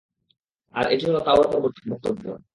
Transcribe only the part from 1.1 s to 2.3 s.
তাওরাতের বক্তব্য।